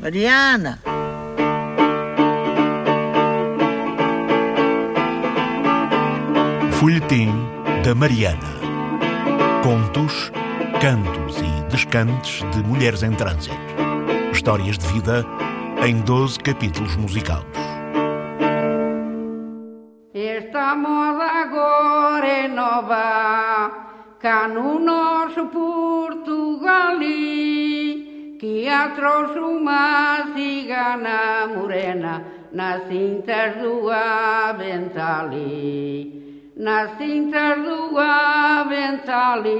[0.00, 0.78] Mariana!
[6.78, 7.32] Folhetim
[7.84, 8.38] da Mariana.
[9.64, 10.30] Contos,
[10.80, 13.56] cantos e descantes de mulheres em trânsito.
[14.32, 15.26] Histórias de vida
[15.84, 17.58] em 12 capítulos musicados.
[20.14, 23.70] Esta moda agora é nova,
[24.20, 27.02] cá no nosso Portugal,
[28.38, 35.42] que a trouxe uma cigana morena nas cintas do Aventali.
[36.56, 39.58] Nas cintas do Aventali,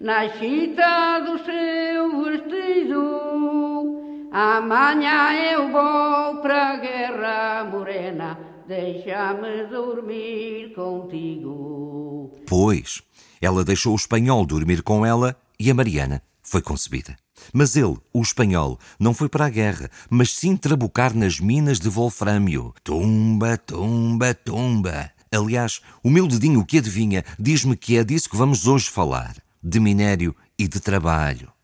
[0.00, 4.28] na chita do seu vestido.
[4.32, 12.32] Amanhã eu vou pra guerra morena, deixa-me dormir contigo.
[12.46, 13.00] Pois,
[13.40, 17.16] ela deixou o espanhol dormir com ela e a Mariana foi concebida.
[17.52, 21.88] Mas ele, o espanhol, não foi para a guerra, mas sim trabucar nas minas de
[21.88, 22.74] wolframio.
[22.82, 25.10] Tumba, tumba, tumba.
[25.32, 29.80] Aliás, o meu dedinho que adivinha diz-me que é disso que vamos hoje falar: de
[29.80, 31.55] minério e de trabalho.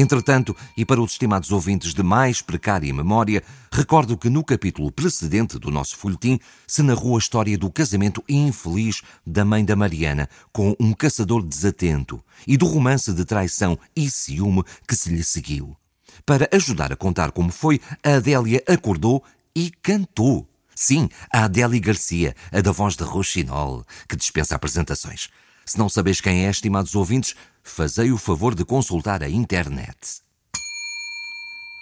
[0.00, 5.58] Entretanto, e para os estimados ouvintes de mais precária memória, recordo que no capítulo precedente
[5.58, 10.72] do nosso folhetim se narrou a história do casamento infeliz da mãe da Mariana com
[10.78, 15.76] um caçador desatento e do romance de traição e ciúme que se lhe seguiu.
[16.24, 20.48] Para ajudar a contar como foi, a Adélia acordou e cantou.
[20.76, 25.28] Sim, a Adélia Garcia, a da voz de Rochinol, que dispensa apresentações.
[25.68, 30.22] Se não sabeis quem é, estimados ouvintes, fazei o favor de consultar a internet.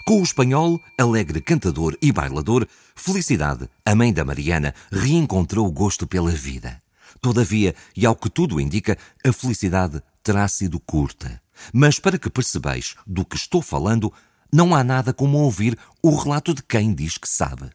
[0.04, 6.04] Com o espanhol, alegre cantador e bailador, Felicidade, a mãe da Mariana, reencontrou o gosto
[6.04, 6.82] pela vida.
[7.20, 11.40] Todavia, e ao que tudo indica, a felicidade terá sido curta.
[11.72, 14.12] Mas para que percebais do que estou falando,
[14.52, 17.70] não há nada como ouvir o relato de quem diz que sabe.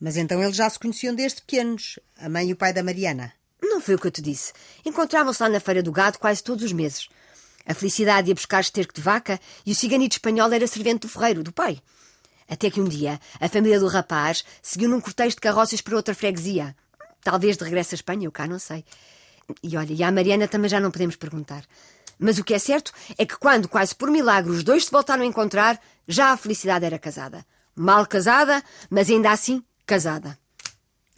[0.00, 3.32] Mas então eles já se conheciam desde pequenos, a mãe e o pai da Mariana.
[3.62, 4.52] Não foi o que eu te disse.
[4.84, 7.08] Encontravam-se lá na Feira do Gado quase todos os meses.
[7.64, 11.42] A Felicidade ia buscar esterco de vaca e o ciganito espanhol era servente do ferreiro,
[11.42, 11.80] do pai.
[12.48, 16.14] Até que um dia a família do rapaz seguiu num cortejo de carroças para outra
[16.14, 16.76] freguesia.
[17.22, 18.84] Talvez de regresso à Espanha, eu cá não sei.
[19.62, 21.64] E olha, e à Mariana também já não podemos perguntar.
[22.18, 25.22] Mas o que é certo é que quando, quase por milagre, os dois se voltaram
[25.22, 27.44] a encontrar, já a Felicidade era casada.
[27.74, 30.38] Mal casada, mas ainda assim casada.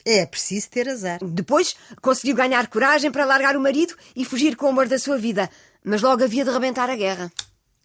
[0.05, 1.19] É preciso ter azar.
[1.23, 5.19] Depois conseguiu ganhar coragem para largar o marido e fugir com o amor da sua
[5.19, 5.51] vida,
[5.85, 7.33] mas logo havia de rebentar a guerra.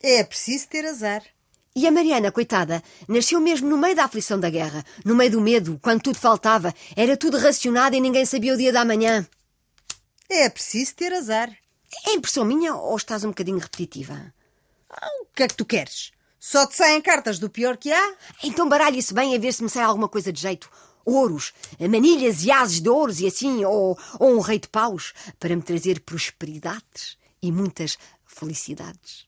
[0.01, 1.23] É preciso ter azar.
[1.75, 5.41] E a Mariana, coitada, nasceu mesmo no meio da aflição da guerra, no meio do
[5.41, 9.27] medo, quando tudo faltava, era tudo racionado e ninguém sabia o dia da manhã.
[10.29, 11.51] É preciso ter azar.
[12.07, 14.33] É impressão minha ou estás um bocadinho repetitiva?
[14.89, 16.11] Ah, o que é que tu queres?
[16.45, 18.15] Só te saem cartas do pior que há?
[18.43, 20.69] Então baralhe-se bem a ver se me sai alguma coisa de jeito.
[21.05, 25.55] Ouros, manilhas e ases de ouros e assim, ou, ou um rei de paus, para
[25.55, 29.25] me trazer prosperidades e muitas felicidades.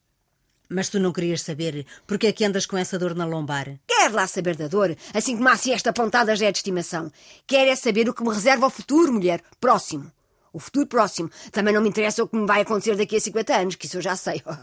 [0.68, 3.80] Mas tu não querias saber porque é que andas com essa dor na lombar?
[3.88, 7.10] Quer lá saber da dor, assim como assim esta pontada já é de estimação.
[7.48, 10.12] Quer é saber o que me reserva o futuro, mulher, próximo.
[10.52, 11.32] O futuro próximo.
[11.54, 14.00] Também não me interessa o que me vai acontecer daqui a 50 anos, que isso
[14.00, 14.44] eu já sei.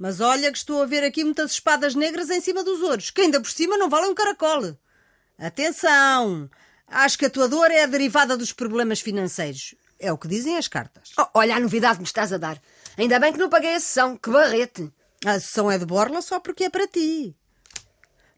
[0.00, 3.20] Mas olha que estou a ver aqui muitas espadas negras em cima dos ouros, que
[3.20, 4.74] ainda por cima não valem um caracol.
[5.38, 6.48] Atenção!
[6.88, 9.74] Acho que a tua dor é a derivada dos problemas financeiros.
[9.98, 11.10] É o que dizem as cartas.
[11.18, 12.58] Oh, olha a novidade que me estás a dar.
[12.96, 14.16] Ainda bem que não paguei a sessão.
[14.16, 14.90] Que barrete!
[15.22, 17.36] A sessão é de borla só porque é para ti.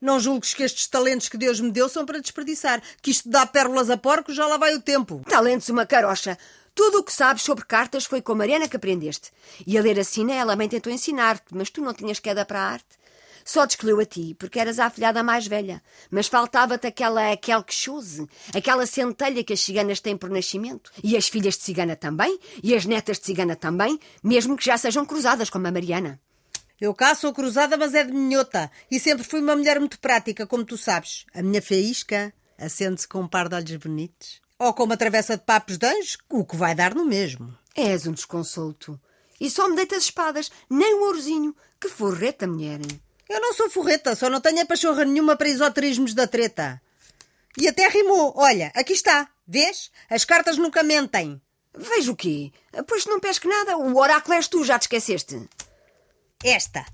[0.00, 2.82] Não julgues que estes talentos que Deus me deu são para desperdiçar.
[3.00, 5.22] Que isto dá pérolas a porcos, já lá vai o tempo.
[5.28, 6.36] Talentos uma carocha.
[6.74, 9.30] Tudo o que sabes sobre cartas foi com a Mariana que aprendeste.
[9.66, 12.60] E a ler a Sina ela bem tentou ensinar-te, mas tu não tinhas queda para
[12.60, 13.02] a arte.
[13.44, 15.82] Só te escolheu a ti, porque eras a afilhada mais velha.
[16.10, 20.90] Mas faltava-te aquela, aquela queixose, aquela centelha que as ciganas têm por nascimento.
[21.02, 24.78] E as filhas de cigana também, e as netas de cigana também, mesmo que já
[24.78, 26.20] sejam cruzadas, como a Mariana.
[26.80, 28.70] Eu cá sou cruzada, mas é de minhota.
[28.90, 31.26] E sempre fui uma mulher muito prática, como tu sabes.
[31.34, 34.41] A minha faísca acende-se com um par de olhos bonitos.
[34.62, 37.52] Ou com uma travessa de papos de anjo, o que vai dar no mesmo.
[37.74, 38.96] És um desconsolto.
[39.40, 41.52] E só me deitas espadas, nem um ourozinho.
[41.80, 42.78] Que forreta, mulher.
[43.28, 46.80] Eu não sou forreta, só não tenho a pachorra nenhuma para esoterismos da treta.
[47.58, 48.34] E até rimou.
[48.36, 49.28] Olha, aqui está.
[49.48, 49.90] Vês?
[50.08, 51.42] As cartas nunca mentem.
[51.76, 52.52] Vejo o quê?
[52.86, 53.76] Pois não pesque nada.
[53.76, 55.42] O oráculo és tu, já te esqueceste.
[56.44, 56.86] Esta.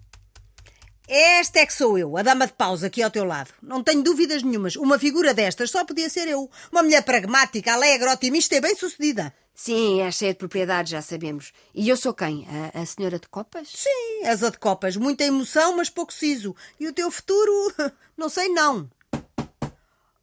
[1.08, 3.48] Esta é que sou eu, a dama de paus aqui ao teu lado.
[3.62, 4.76] Não tenho dúvidas nenhumas.
[4.76, 6.50] Uma figura destas só podia ser eu.
[6.70, 9.32] Uma mulher pragmática, alegre, otimista e bem-sucedida.
[9.54, 11.54] Sim, é cheia de propriedades, já sabemos.
[11.74, 12.46] E eu sou quem?
[12.74, 13.68] A, a senhora de copas?
[13.74, 14.98] Sim, és a de copas.
[14.98, 16.54] Muita emoção, mas pouco siso.
[16.78, 17.74] E o teu futuro?
[18.14, 18.90] Não sei não.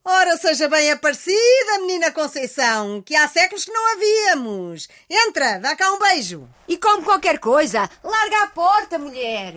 [0.04, 4.88] Ora, seja bem aparecida, menina Conceição, que há séculos que não a víamos.
[5.10, 6.48] Entra, dá cá um beijo.
[6.68, 9.52] E como qualquer coisa, larga a porta, mulher.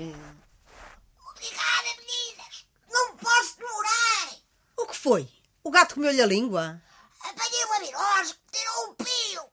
[1.39, 2.65] Obrigada, meninas.
[2.91, 4.35] Não posso demorar.
[4.77, 5.29] O que foi?
[5.63, 6.81] O gato comeu-lhe a língua?
[7.21, 9.43] Apanhei uma virose que tirou um pio.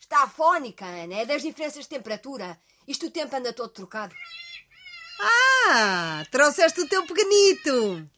[0.00, 1.14] Está afónica, Ana.
[1.16, 2.58] É das diferenças de temperatura.
[2.86, 4.14] Isto o tempo anda todo trocado.
[5.20, 8.08] Ah, trouxeste o teu pequenito.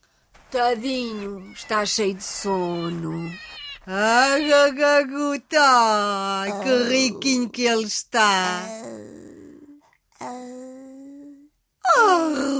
[0.50, 3.37] Tadinho, está cheio de sono.
[3.87, 5.58] Ai, gagaguta,
[6.62, 8.62] que riquinho que ele está.
[11.96, 12.60] Arru,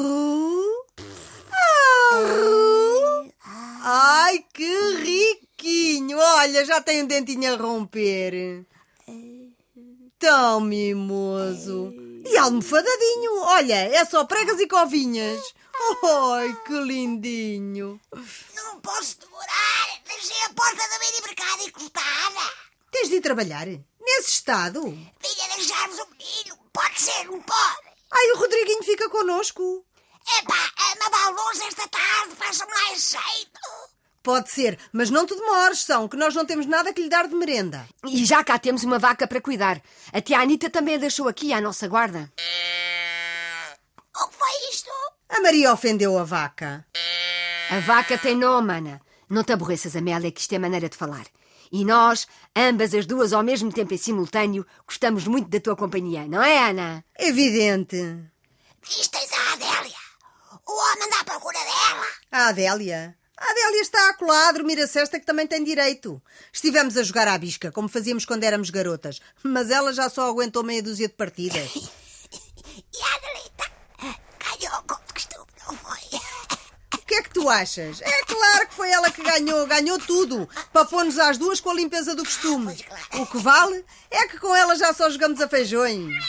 [4.31, 6.17] Ai, que riquinho.
[6.17, 8.65] Olha, já tem um dentinho a romper.
[10.21, 11.93] Tão mimoso.
[12.25, 13.41] E almofadadinho.
[13.41, 15.43] Olha, é só pregas e covinhas.
[16.33, 18.01] Ai, que lindinho.
[18.55, 20.01] Não posso demorar.
[20.07, 22.55] Deixei a porta do mini mercado encostada.
[22.93, 23.67] Tens de ir trabalhar?
[23.67, 24.81] Nesse estado?
[24.83, 26.57] Vinha deixar-vos o menino.
[26.73, 27.89] Pode ser, não pode?
[28.13, 29.85] Ai, o Rodriguinho fica connosco.
[30.39, 33.90] Epá, a mamar luz esta tarde faça mais jeito.
[34.23, 37.27] Pode ser, mas não te demores, são, que nós não temos nada que lhe dar
[37.27, 37.89] de merenda.
[38.07, 39.81] E já cá temos uma vaca para cuidar.
[40.13, 42.31] A tia Anita também a deixou aqui à nossa guarda.
[44.15, 44.91] O que foi isto?
[45.31, 46.85] A Maria ofendeu a vaca.
[47.71, 49.01] A vaca tem nome, Ana.
[49.29, 51.25] Não te aborreças, Amélia, que isto é maneira de falar.
[51.73, 56.27] E nós, ambas as duas ao mesmo tempo em simultâneo, gostamos muito da tua companhia,
[56.27, 57.05] não é, Ana?
[57.19, 57.97] Evidente.
[58.83, 59.97] Diz tens a Adélia.
[60.67, 62.07] O homem anda à procura dela.
[62.33, 63.17] A Adélia.
[63.61, 64.17] A Adélia está
[64.49, 66.21] a dormir a cesta que também tem direito.
[66.53, 70.63] Estivemos a jogar à bisca, como fazíamos quando éramos garotas, mas ela já só aguentou
[70.63, 71.71] meia dúzia de partidas.
[72.73, 73.71] E a Adelita
[74.39, 76.21] ganhou como de costume, não foi?
[76.95, 78.01] O que é que tu achas?
[78.01, 81.75] É claro que foi ela que ganhou, ganhou tudo, para pôr-nos às duas com a
[81.75, 82.77] limpeza do costume.
[83.15, 86.15] O que vale é que com ela já só jogamos a feijões.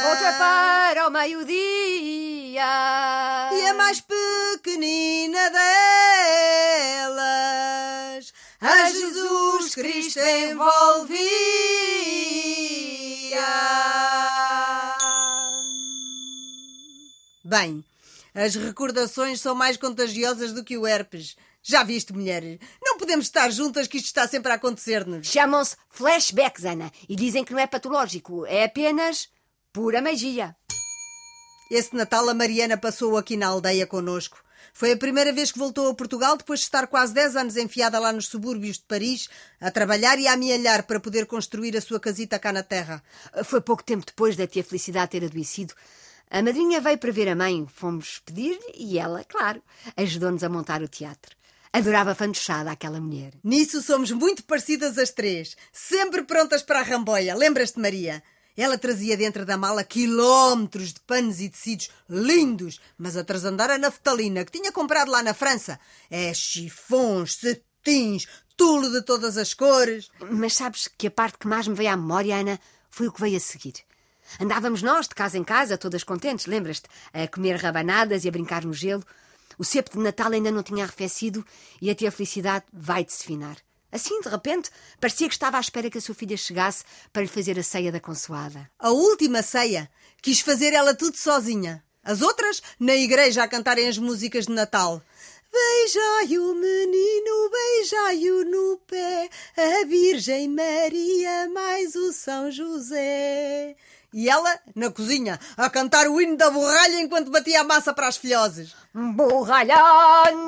[0.08, 2.64] outra para o meio-dia.
[3.52, 5.50] E a mais pequenina
[7.00, 11.18] delas, a Jesus Cristo envolvia.
[17.44, 17.84] Bem,
[18.34, 21.36] as recordações são mais contagiosas do que o herpes.
[21.62, 22.58] Já viste, mulher?
[22.82, 25.26] Não podemos estar juntas que isto está sempre a acontecer-nos.
[25.26, 29.28] Chamam-se flashbacks, Ana, e dizem que não é patológico, é apenas
[29.72, 30.56] pura magia.
[31.70, 34.42] Esse Natal a Mariana passou aqui na aldeia connosco.
[34.72, 37.98] Foi a primeira vez que voltou a Portugal depois de estar quase 10 anos enfiada
[37.98, 39.28] lá nos subúrbios de Paris,
[39.60, 43.02] a trabalhar e a amealhar para poder construir a sua casita cá na terra.
[43.44, 45.74] Foi pouco tempo depois da tia Felicidade ter adoecido.
[46.30, 49.62] A madrinha veio para ver a mãe, fomos pedir-lhe e ela, claro,
[49.96, 51.34] ajudou-nos a montar o teatro.
[51.72, 53.32] Adorava fantochada aquela mulher.
[53.42, 57.34] Nisso somos muito parecidas as três, sempre prontas para a ramboia.
[57.34, 58.22] Lembras-te, Maria?
[58.56, 63.78] Ela trazia dentro da mala quilómetros de panos e tecidos lindos, mas a trasandar a
[63.78, 65.78] naftalina que tinha comprado lá na França.
[66.10, 70.10] É chifons, cetins, tulo de todas as cores.
[70.30, 72.58] Mas sabes que a parte que mais me veio à memória, Ana,
[72.90, 73.74] foi o que veio a seguir.
[74.40, 76.88] Andávamos nós, de casa em casa, todas contentes, lembras-te?
[77.12, 79.04] A comer rabanadas e a brincar no gelo.
[79.58, 81.44] O cepo de Natal ainda não tinha arrefecido
[81.80, 83.56] e a tia Felicidade vai de se finar.
[83.90, 84.70] Assim, de repente,
[85.00, 87.90] parecia que estava à espera que a sua filha chegasse para lhe fazer a ceia
[87.90, 88.70] da consoada.
[88.78, 91.82] A última ceia quis fazer ela tudo sozinha.
[92.04, 95.02] As outras, na igreja, a cantarem as músicas de Natal.
[95.50, 103.74] Beijai o menino, beijai-o no pé, a Virgem Maria mais o São José.
[104.12, 108.08] E ela, na cozinha, a cantar o hino da borralha enquanto batia a massa para
[108.08, 108.74] as filhoses.
[108.94, 109.76] Borralha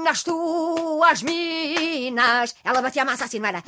[0.03, 2.55] nas tuas minas.
[2.65, 3.63] Ela batia a massa assim, não era?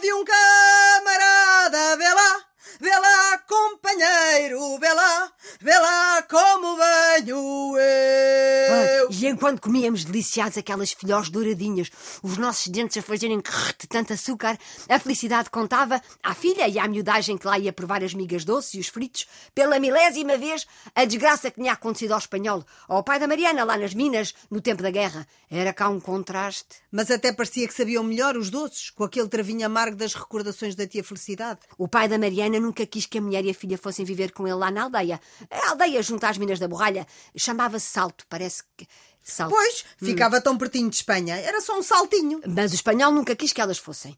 [0.00, 2.44] de um camarada, vê lá,
[2.80, 9.08] vê lá, companheiro, vê lá, vê lá como venho eu.
[9.10, 11.90] E enquanto comíamos deliciados aquelas filhós douradinhas,
[12.22, 14.58] os nossos dentes a fazerem crrr de tanto açúcar,
[14.88, 18.74] a felicidade contava à filha e à miudagem que lá ia provar as migas doces
[18.74, 23.18] e os fritos, pela milésima vez, a desgraça que tinha acontecido ao espanhol, ao pai
[23.18, 25.26] da Mariana lá nas minas, no tempo da guerra.
[25.50, 26.76] Era cá um contraste.
[26.90, 30.86] Mas até parecia que sabiam melhor os doces, com aquele travinho amargo das recordações da
[30.86, 31.60] tia Felicidade.
[31.78, 34.46] O pai da Mariana nunca quis que a mulher e a filha fossem viver com
[34.46, 35.20] ele lá na aldeia.
[35.50, 38.86] A aldeia junto às minas da borralha chamava-se Salto, parece que.
[39.26, 39.54] Salto.
[39.54, 42.42] Pois, ficava tão pertinho de Espanha, era só um saltinho.
[42.46, 44.14] Mas o espanhol nunca quis que elas fossem.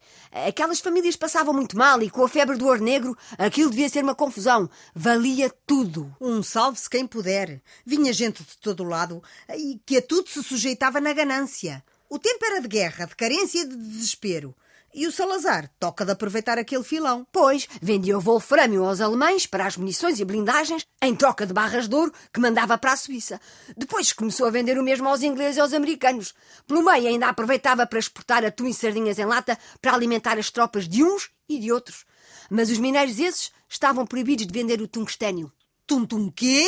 [0.48, 4.02] Aquelas famílias passavam muito mal e com a febre do ouro negro aquilo devia ser
[4.02, 4.68] uma confusão.
[4.92, 6.12] Valia tudo.
[6.20, 7.62] Um salve-se quem puder.
[7.84, 9.22] Vinha gente de todo o lado
[9.56, 11.84] e que a tudo se sujeitava na ganância.
[12.08, 14.56] O tempo era de guerra, de carência e de desespero.
[14.94, 17.26] E o Salazar toca de aproveitar aquele filão.
[17.30, 21.86] Pois, vendia o wolframio aos alemães para as munições e blindagens em troca de barras
[21.86, 23.40] de ouro que mandava para a Suíça.
[23.76, 26.34] Depois começou a vender o mesmo aos ingleses e aos americanos.
[26.66, 30.88] Pelo meio ainda aproveitava para exportar atum e sardinhas em lata para alimentar as tropas
[30.88, 32.04] de uns e de outros.
[32.50, 35.52] Mas os mineiros esses estavam proibidos de vender o tungstênio.
[35.86, 36.66] Tum-tum quê?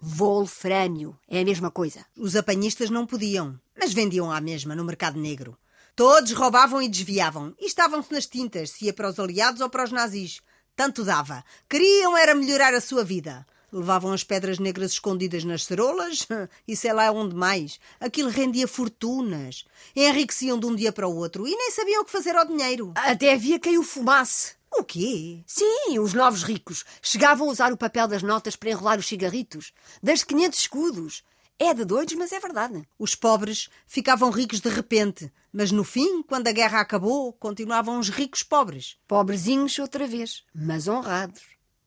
[0.00, 1.16] Wolframio.
[1.28, 2.04] É a mesma coisa.
[2.16, 5.56] Os apanhistas não podiam, mas vendiam à mesma no mercado negro.
[5.94, 9.84] Todos roubavam e desviavam e estavam-se nas tintas, se ia para os aliados ou para
[9.84, 10.40] os nazis.
[10.74, 11.44] Tanto dava.
[11.68, 13.46] Queriam era melhorar a sua vida.
[13.70, 16.26] Levavam as pedras negras escondidas nas cerolas
[16.66, 17.78] e sei lá onde mais.
[18.00, 19.66] Aquilo rendia fortunas.
[19.94, 22.92] Enriqueciam de um dia para o outro e nem sabiam o que fazer ao dinheiro.
[22.94, 24.54] Até havia quem o fumasse.
[24.74, 25.44] O quê?
[25.46, 29.74] Sim, os novos ricos chegavam a usar o papel das notas para enrolar os cigarritos,
[30.02, 31.22] das 500 escudos.
[31.58, 32.86] É de doidos, mas é verdade.
[32.98, 38.08] Os pobres ficavam ricos de repente, mas no fim, quando a guerra acabou, continuavam os
[38.08, 38.96] ricos pobres.
[39.06, 41.42] Pobrezinhos outra vez, mas honrados.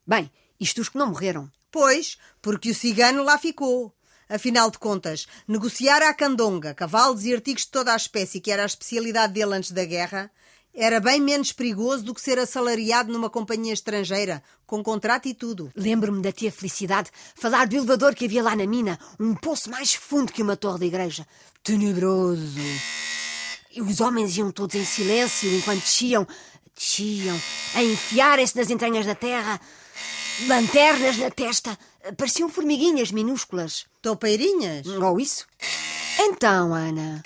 [0.07, 1.51] Bem, isto os que não morreram.
[1.72, 3.93] Pois, porque o cigano lá ficou.
[4.29, 8.63] Afinal de contas, negociar à candonga cavalos e artigos de toda a espécie, que era
[8.63, 10.31] a especialidade dele antes da guerra,
[10.77, 15.72] Era bem menos perigoso do que ser assalariado numa companhia estrangeira, com contrato e tudo.
[15.74, 19.94] Lembro-me da tia Felicidade falar do elevador que havia lá na mina, um poço mais
[19.94, 21.25] fundo que uma torre da igreja.
[21.63, 22.60] Tenebroso.
[23.72, 26.27] E os homens iam todos em silêncio enquanto desciam,
[26.75, 27.39] desciam,
[27.74, 29.62] a enfiarem-se nas entranhas da terra,
[30.46, 31.79] lanternas na testa,
[32.17, 33.86] pareciam formiguinhas minúsculas.
[34.01, 34.86] Toupeirinhas?
[34.88, 35.46] Ou isso?
[36.20, 37.24] Então, Ana,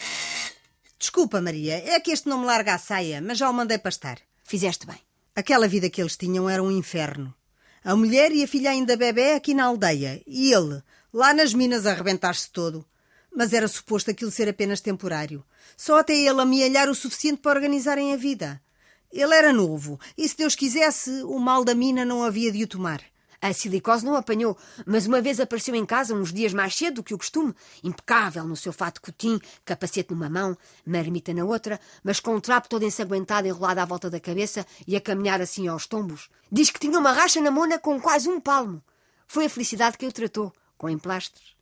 [1.00, 4.20] Desculpa, Maria, é que este não me larga a saia, mas já o mandei pastar.
[4.44, 4.98] fizeste bem.
[5.34, 7.34] Aquela vida que eles tinham era um inferno.
[7.82, 11.86] A mulher e a filha ainda bebê aqui na aldeia, e ele, lá nas minas
[11.86, 12.86] a arrebentar-se todo.
[13.34, 15.46] Mas era suposto aquilo ser apenas temporário.
[15.78, 18.62] Só até ele amealhar o suficiente para organizarem a vida.
[19.10, 22.68] Ele era novo, e se Deus quisesse, o mal da mina não havia de o
[22.68, 23.02] tomar.
[23.42, 27.04] A silicose não apanhou, mas uma vez apareceu em casa uns dias mais cedo do
[27.04, 32.20] que o costume, impecável no seu fato cotim, capacete numa mão, marmita na outra, mas
[32.20, 35.88] com um trapo todo ensanguentado enrolado à volta da cabeça e a caminhar assim aos
[35.88, 36.30] tombos.
[36.52, 38.84] Diz que tinha uma racha na mona com quase um palmo.
[39.26, 41.56] Foi a felicidade que o tratou, com emplastros.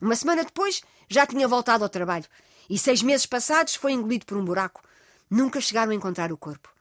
[0.00, 2.26] Uma semana depois já tinha voltado ao trabalho
[2.70, 4.82] e seis meses passados foi engolido por um buraco.
[5.28, 6.73] Nunca chegaram a encontrar o corpo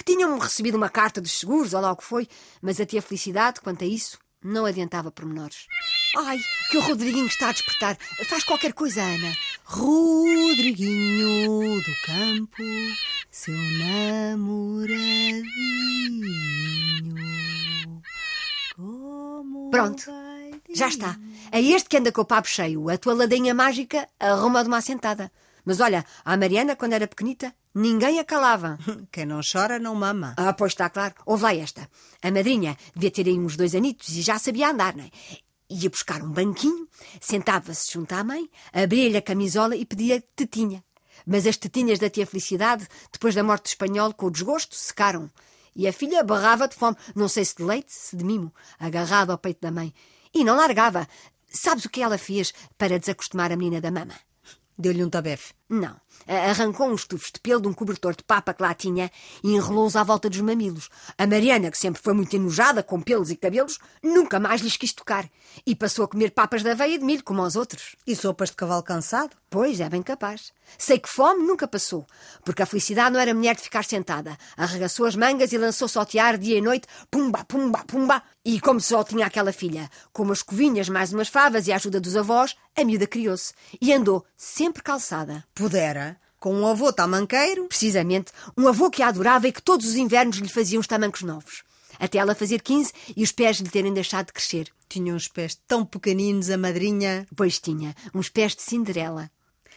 [0.00, 2.26] que tinham recebido uma carta dos seguros, ou lá o que foi,
[2.62, 5.66] mas a tia Felicidade, quanto a isso, não adiantava pormenores.
[6.16, 6.38] Ai,
[6.70, 7.98] que o Rodriguinho está a despertar.
[8.26, 9.36] Faz qualquer coisa, Ana.
[9.62, 11.28] Rodriguinho
[11.82, 12.62] do campo,
[13.30, 15.52] seu namoradinho.
[18.74, 20.10] Como Pronto,
[20.74, 21.18] já está.
[21.52, 22.88] É este que anda com o papo cheio.
[22.88, 25.30] A tua ladainha mágica arruma de uma assentada.
[25.64, 28.78] Mas olha, a Mariana, quando era pequenita, ninguém a calava.
[29.12, 30.34] Quem não chora não mama.
[30.36, 31.14] Ah, pois está claro.
[31.26, 31.88] Ouve lá esta.
[32.22, 35.10] A madrinha devia ter aí uns dois anitos e já sabia andar, não é?
[35.72, 36.88] Ia buscar um banquinho,
[37.20, 40.82] sentava-se junto à mãe, abria-lhe a camisola e pedia tetinha.
[41.24, 45.30] Mas as tetinhas da tia Felicidade, depois da morte do espanhol, com o desgosto, secaram.
[45.76, 49.30] E a filha barrava de fome, não sei se de leite, se de mimo, agarrado
[49.30, 49.94] ao peito da mãe.
[50.34, 51.06] E não largava.
[51.48, 54.14] Sabes o que ela fez para desacostumar a menina da mama?
[54.80, 55.59] Deu-lhe um tabefe.
[55.70, 55.94] Não.
[56.26, 59.08] Arrancou uns tufos de pelo de um cobertor de papa que lá tinha
[59.42, 60.90] e enrolou-os à volta dos mamilos.
[61.16, 64.92] A Mariana, que sempre foi muito enojada com pelos e cabelos, nunca mais lhes quis
[64.92, 65.30] tocar.
[65.64, 67.94] E passou a comer papas da aveia de milho, como aos outros.
[68.04, 69.36] E sopas de cavalo cansado?
[69.48, 70.52] Pois, é bem capaz.
[70.78, 72.06] Sei que fome nunca passou,
[72.44, 74.36] porque a felicidade não era mulher de ficar sentada.
[74.56, 78.22] Arregaçou as mangas e lançou-se ao tear dia e noite, pumba, pumba, pumba.
[78.44, 82.00] E como só tinha aquela filha, com umas covinhas, mais umas favas e a ajuda
[82.00, 85.44] dos avós, a miúda criou-se e andou sempre calçada.
[85.60, 86.16] Pudera.
[86.38, 87.66] Com um avô tamanqueiro.
[87.66, 91.20] Precisamente, um avô que a adorava e que todos os invernos lhe fazia os tamancos
[91.20, 91.62] novos.
[91.98, 94.68] Até ela fazer 15 e os pés lhe terem deixado de crescer.
[94.88, 97.26] Tinha uns pés tão pequeninos, a madrinha.
[97.36, 99.30] Pois tinha, uns pés de Cinderela.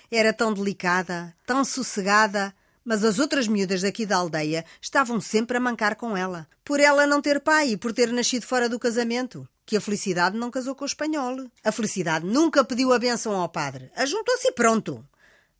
[0.10, 5.60] Era tão delicada, tão sossegada, mas as outras miúdas daqui da aldeia estavam sempre a
[5.60, 6.48] mancar com ela.
[6.64, 9.46] Por ela não ter pai e por ter nascido fora do casamento.
[9.66, 11.46] Que a Felicidade não casou com o espanhol.
[11.62, 13.92] A Felicidade nunca pediu a benção ao padre.
[13.98, 15.06] Ajuntou-se e pronto.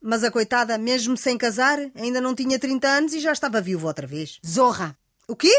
[0.06, 3.88] Mas a coitada, mesmo sem casar, ainda não tinha 30 anos e já estava viúva
[3.88, 4.38] outra vez.
[4.46, 4.98] Zorra.
[5.30, 5.54] O quê?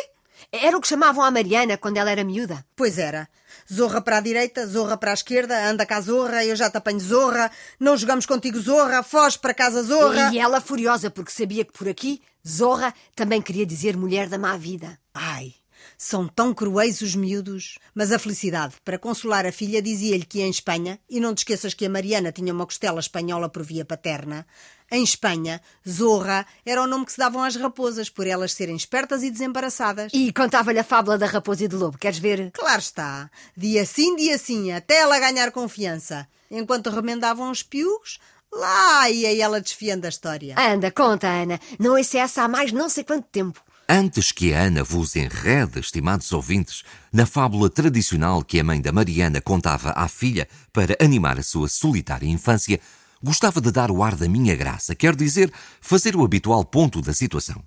[0.52, 2.62] Era o que chamavam a Mariana quando ela era miúda.
[2.76, 3.26] Pois era.
[3.72, 7.00] Zorra para a direita, zorra para a esquerda, anda cá zorra, eu já te apanho
[7.00, 10.30] zorra, não jogamos contigo zorra, foge para casa zorra.
[10.30, 14.59] E ela furiosa porque sabia que por aqui, zorra também queria dizer mulher da má
[14.59, 14.98] vida.
[15.14, 15.54] Ai,
[15.96, 17.78] são tão cruéis os miúdos.
[17.94, 21.74] Mas a felicidade, para consolar a filha, dizia-lhe que em Espanha, e não te esqueças
[21.74, 24.46] que a Mariana tinha uma costela espanhola por via paterna,
[24.90, 29.22] em Espanha, Zorra era o nome que se davam às raposas, por elas serem espertas
[29.22, 30.12] e desembaraçadas.
[30.14, 32.50] E contava-lhe a fábula da raposa e do lobo, queres ver?
[32.52, 33.30] Claro está.
[33.57, 36.28] Dia sim, dia sim, até ela ganhar confiança.
[36.50, 38.20] Enquanto remendavam os piugos,
[38.52, 40.54] lá ia ela desfiando a história.
[40.59, 41.59] Anda, conta, Ana.
[41.78, 43.61] Não é essa há mais não sei quanto tempo.
[43.88, 48.90] Antes que a Ana vos enrede, estimados ouvintes, na fábula tradicional que a mãe da
[48.90, 52.80] Mariana contava à filha para animar a sua solitária infância,
[53.22, 57.12] gostava de dar o ar da minha graça, quer dizer, fazer o habitual ponto da
[57.12, 57.62] situação.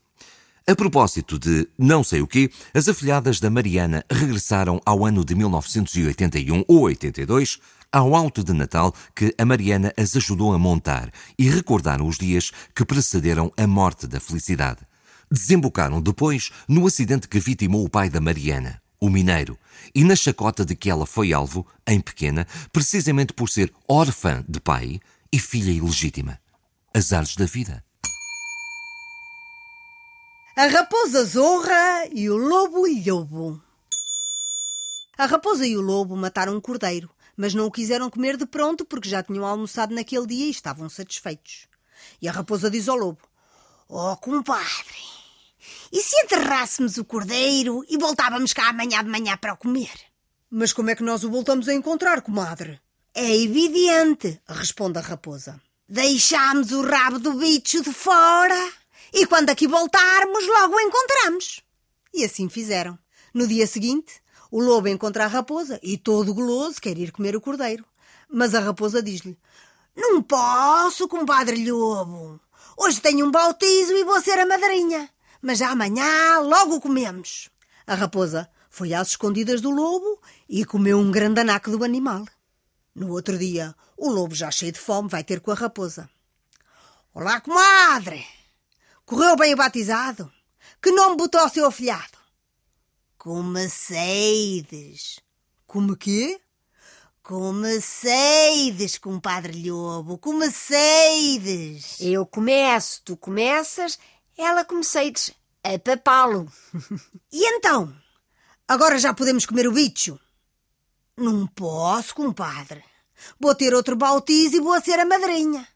[0.68, 5.36] A propósito de não sei o quê, as afilhadas da Mariana regressaram ao ano de
[5.36, 7.60] 1981 ou 82,
[7.92, 12.52] ao alto de Natal que a Mariana as ajudou a montar e recordaram os dias
[12.76, 14.87] que precederam a morte da felicidade.
[15.30, 19.60] Desembocaram depois no acidente que vitimou o pai da Mariana, o mineiro,
[19.94, 24.60] e na chacota de que ela foi alvo, em pequena, precisamente por ser órfã de
[24.60, 25.00] pai
[25.32, 26.40] e filha ilegítima.
[26.94, 27.84] Azares da vida.
[30.56, 33.62] A raposa zorra e o lobo lobo.
[35.18, 38.86] A raposa e o lobo mataram um cordeiro, mas não o quiseram comer de pronto
[38.86, 41.68] porque já tinham almoçado naquele dia e estavam satisfeitos.
[42.22, 43.20] E a raposa diz ao lobo:
[43.88, 45.17] Oh, compadre,
[45.92, 49.92] E se enterrássemos o cordeiro e voltávamos cá amanhã de manhã para o comer?
[50.50, 52.80] Mas como é que nós o voltamos a encontrar, comadre?
[53.14, 55.60] É evidente, Responde a raposa.
[55.88, 58.72] deixámos o rabo do bicho de fora
[59.14, 61.62] e quando aqui voltarmos logo o encontramos.
[62.14, 62.98] E assim fizeram.
[63.34, 64.22] No dia seguinte,
[64.52, 67.86] o lobo encontra a raposa e, todo goloso, quer ir comer o cordeiro.
[68.30, 69.38] Mas a raposa diz-lhe:
[69.96, 72.40] Não posso, compadre lobo.
[72.78, 75.10] Hoje tenho um bautizo e vou ser a madrinha.
[75.42, 77.50] Mas amanhã logo comemos.
[77.86, 82.26] A raposa foi às escondidas do lobo e comeu um grande anaco do animal.
[82.94, 86.10] No outro dia, o lobo, já cheio de fome, vai ter com a raposa.
[87.14, 88.26] Olá, comadre.
[89.06, 90.32] Correu bem o batizado?
[90.82, 92.18] Que nome botou ao seu afilhado?
[93.18, 95.20] Comeceides.
[95.66, 96.40] Como quê?
[97.24, 100.18] Comeceides, compadre Lobo.
[100.18, 102.00] Comeceides.
[102.00, 104.00] Eu começo, tu começas,
[104.38, 105.32] ela comeceides
[105.64, 106.52] a papá-lo.
[107.32, 107.94] E então?
[108.68, 110.20] Agora já podemos comer o bicho?
[111.18, 112.84] Não posso, compadre.
[113.40, 115.68] Vou ter outro bautizo e vou ser a madrinha.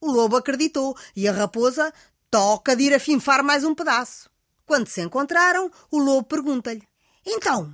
[0.00, 1.92] O lobo acreditou e a raposa
[2.30, 4.28] toca de ir afinfar mais um pedaço.
[4.66, 6.86] Quando se encontraram, o lobo pergunta-lhe:
[7.24, 7.72] Então,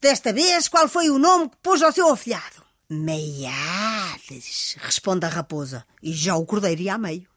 [0.00, 2.62] desta vez, qual foi o nome que pôs ao seu afilhado?
[2.88, 7.31] Meiades, responde a raposa, e já o cordeiro ia a meio.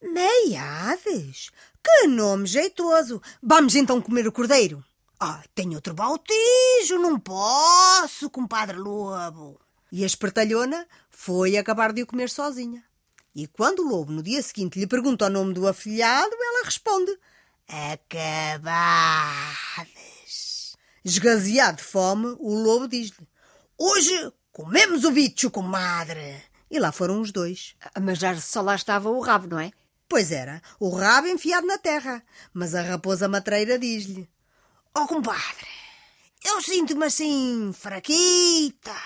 [0.00, 1.50] Meiades?
[1.82, 3.20] Que nome jeitoso!
[3.42, 4.84] Vamos então comer o cordeiro?
[5.18, 9.60] Ah, tenho outro bautizo, não posso, compadre Lobo.
[9.90, 12.84] E a espertalhona foi acabar de o comer sozinha.
[13.34, 17.18] E quando o lobo no dia seguinte lhe pergunta o nome do afilhado, ela responde:
[17.68, 18.36] Acabades.
[21.04, 23.28] Esgazeado de fome, o lobo diz-lhe:
[23.76, 26.42] Hoje comemos o bicho, comadre.
[26.70, 27.74] E lá foram os dois.
[28.00, 29.72] Mas já só lá estava o rabo, não é?
[30.08, 32.22] Pois era, o rabo enfiado na terra.
[32.52, 34.28] Mas a raposa matreira diz-lhe:
[34.96, 35.68] Oh, compadre,
[36.44, 38.96] eu sinto-me assim, fraquita.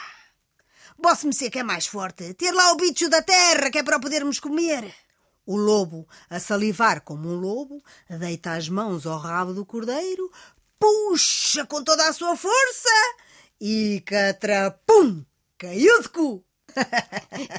[1.02, 2.32] Posso-me ser que é mais forte.
[2.34, 4.94] Ter lá o bicho da terra, que é para podermos comer.
[5.44, 10.30] O lobo, a salivar como um lobo, deita as mãos ao rabo do cordeiro,
[10.78, 12.88] Puxa com toda a sua força.
[13.60, 15.24] e catrapum!
[15.58, 16.44] Caiu de cu!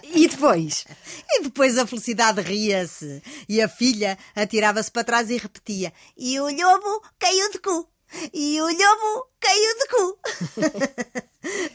[0.03, 0.85] E depois?
[1.29, 3.21] E depois a felicidade ria-se.
[3.49, 7.87] E a filha atirava-se para trás e repetia: E o lobo caiu de cu.
[8.33, 10.19] E o lobo caiu de cu.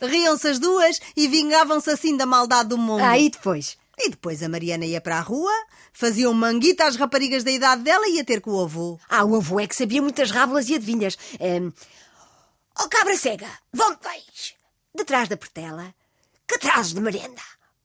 [0.07, 3.03] Riam-se as duas e vingavam-se assim da maldade do mundo.
[3.03, 3.77] Ah, e depois?
[3.98, 5.53] E depois a Mariana ia para a rua,
[5.92, 8.98] fazia um manguito às raparigas da idade dela e ia ter com o avô.
[9.09, 11.18] Ah, o avô é que sabia muitas rábulas e adivinhas.
[11.40, 11.72] Ehm,
[12.81, 14.55] Oh, cabra cega, onde vais?
[14.94, 15.92] detrás da portela.
[16.48, 17.42] Que trazes de merenda?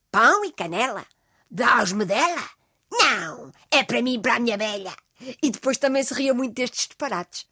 [0.10, 1.06] Pão e canela?
[1.52, 2.50] Dás-me dela?
[2.90, 4.96] Não, é para mim e para a minha velha.
[5.42, 7.46] E depois também se ria muito destes disparates.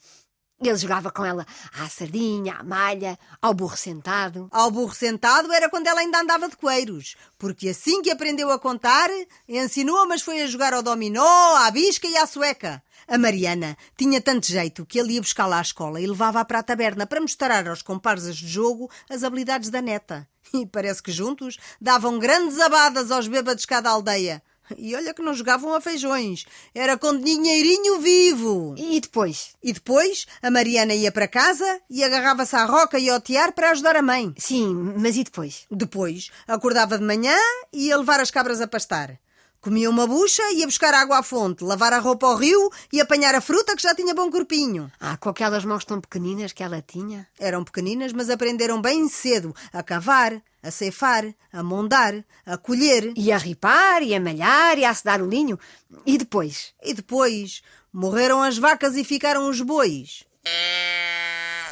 [0.62, 4.48] Ele jogava com ela à sardinha, à malha, ao burro sentado.
[4.52, 8.60] Ao burro sentado era quando ela ainda andava de coeiros, porque assim que aprendeu a
[8.60, 9.10] contar,
[9.50, 12.84] ensinou, mas foi a jogar ao dominó, à bisca e à sueca.
[13.08, 16.64] A Mariana tinha tanto jeito que ele ia buscá-la à escola e levava-a para a
[16.64, 20.28] taberna para mostrar aos comparsas de jogo as habilidades da neta.
[20.54, 24.44] E parece que juntos davam grandes abadas aos bêbados cá da aldeia.
[24.78, 28.76] E olha que não jogavam a feijões, era com dinheirinho vivo.
[28.78, 29.56] E depois?
[29.64, 33.72] E depois a Mariana ia para casa e agarrava-se à roca e ao tiar para
[33.72, 34.34] ajudar a mãe.
[34.38, 35.66] Sim, mas e depois?
[35.70, 37.38] Depois acordava de manhã
[37.72, 39.20] e ia levar as cabras a pastar.
[39.62, 43.36] Comia uma bucha, ia buscar água à fonte, lavar a roupa ao rio e apanhar
[43.36, 44.92] a fruta que já tinha bom corpinho.
[45.00, 47.28] Ah, com aquelas mãos tão pequeninas que ela tinha.
[47.40, 53.14] Eram pequeninas, mas aprenderam bem cedo a cavar, a ceifar, a mondar, a colher.
[53.16, 55.60] E a ripar, e a malhar, e a acedar o linho.
[56.08, 56.74] E depois?
[56.82, 57.62] E depois
[57.94, 60.26] morreram as vacas e ficaram os bois.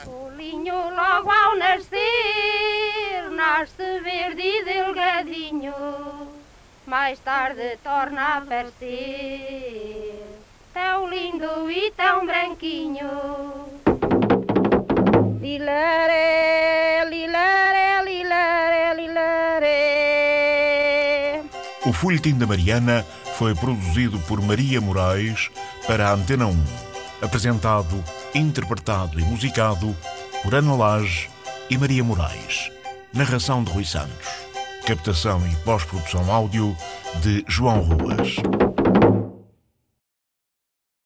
[0.05, 5.73] O linho logo ao nascer nasce verde e delgadinho,
[6.89, 10.25] mais tarde torna a aparecer
[10.73, 13.07] tão lindo e tão branquinho.
[15.39, 19.69] Lilaré, lilaré, lilaré, lilaré.
[21.85, 25.51] O Folhetim da Mariana foi produzido por Maria Moraes
[25.85, 26.63] para a Antena 1.
[27.21, 29.95] Apresentado, interpretado e musicado
[30.41, 31.29] por Ana Lage
[31.69, 32.71] e Maria Moraes.
[33.13, 34.48] Narração de Rui Santos.
[34.89, 36.75] Captação e pós-produção áudio
[37.21, 38.37] de João Ruas.